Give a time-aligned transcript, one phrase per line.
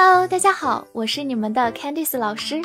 [0.00, 2.62] Hello，大家好，我是你们的 Candice 老师，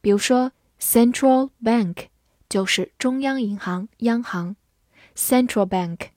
[0.00, 0.50] 比如说，
[0.80, 2.08] central bank
[2.48, 4.56] 就是中央银行、央行，
[5.14, 6.08] central bank。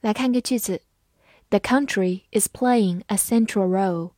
[0.00, 0.82] 来看个句子：
[1.48, 4.12] The country is playing a central role。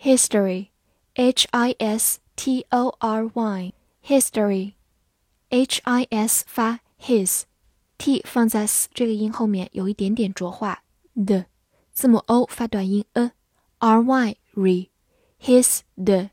[0.00, 10.82] history，h i s t o r y，history，h i s 发 his，t 放在 s 这个音后面有一点点浊化
[11.14, 11.44] 的，
[11.92, 16.30] 字母 o 发短音 a，r y re，his the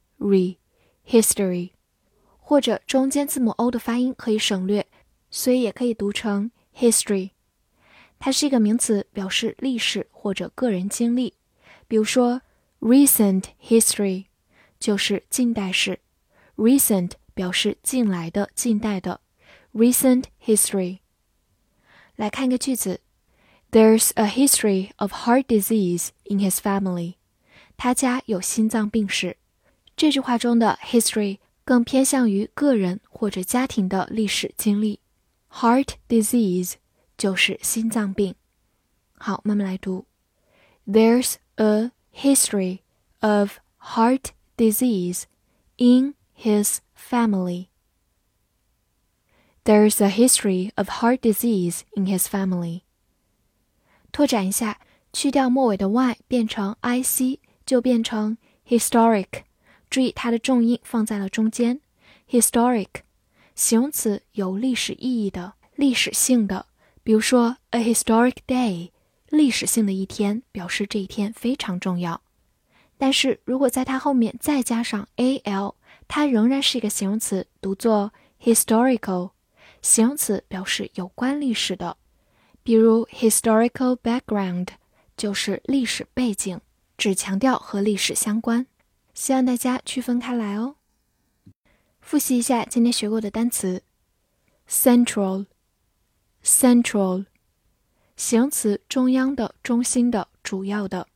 [1.08, 1.72] History，。
[2.40, 4.88] 或者中间字母 o 的发音可以省略，
[5.30, 7.32] 所以也可以读成 history。
[8.20, 11.34] 它是一个名词，表示历史或者个人经历。
[11.88, 12.42] 比如说
[12.80, 14.26] ，recent history
[14.80, 16.00] 就是近代史
[16.56, 19.20] ，recent 表示近来的、近代的
[19.74, 21.00] ，recent history。
[22.16, 23.02] 来看一个句子
[23.72, 27.16] ：There's a history of heart disease in his family。
[27.76, 29.38] 他家有心脏病史。
[29.97, 31.39] 这句话中的 history。
[31.65, 34.99] 更偏向于个人或者家庭的历史经历。
[35.51, 36.75] Heart disease
[37.17, 38.35] 就是心脏病。
[39.15, 40.07] 好，慢慢来读。
[40.87, 42.81] There's a history
[43.21, 45.25] of heart disease
[45.77, 47.69] in his family.
[49.65, 52.83] There's a history of heart disease in his family.
[54.11, 54.81] 拓展一下，
[55.13, 58.37] 去掉末尾的 y 变成 i c，就变成
[58.67, 59.45] historic。
[59.90, 61.80] 注意，它的重音放在了中间。
[62.30, 62.88] historic，
[63.56, 66.66] 形容词有历史意义的、历史性的。
[67.04, 68.92] 比如说，a historic day，
[69.30, 72.22] 历史性的一天，表示这一天非常重要。
[72.98, 75.76] 但是如果在它后面再加上 al，
[76.08, 78.12] 它仍然是一个形容词，读作
[78.42, 79.32] historical。
[79.82, 81.96] 形容词表示有关历史的，
[82.64, 84.68] 比如 historical background
[85.16, 86.60] 就是历史背景，
[86.98, 88.66] 只强调和历史相关。
[89.18, 90.76] 希望大家区分开来哦。
[92.02, 93.82] 复习一下今天学过的单词
[94.70, 97.26] ：central，central，
[98.16, 101.08] 形容词，中央的、中心的、主要的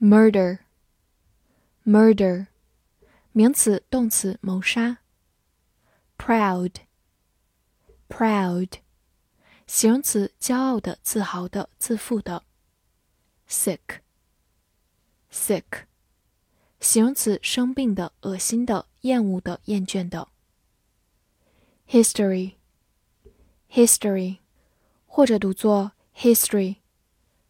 [0.00, 2.48] ；murder，murder，
[3.30, 4.98] 名词、动词，谋杀
[6.18, 8.72] ；proud，proud，
[9.68, 12.42] 形容词，骄傲的、自豪的、自负的
[13.48, 14.02] ；sick，sick。
[16.80, 20.28] 形容词，生病的、恶心的、厌恶的、厌倦的。
[21.90, 24.38] history，history，
[25.06, 26.76] 或者读作 history，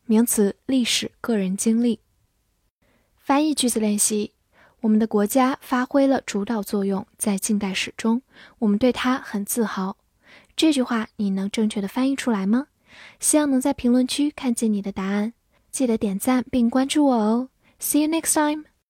[0.06, 2.00] 名词，历史、个人经历。
[3.16, 4.32] 翻译句子练习：
[4.80, 8.22] 我们的国家发挥了主导作用，在近代史中，
[8.60, 9.96] 我们对它很自豪。
[10.56, 12.69] 这句话你能正确的翻译出来吗？
[13.20, 15.34] 希望能在评论区看见你的答案。
[15.70, 17.50] 记得点赞并关注我哦。
[17.78, 18.64] See you next time.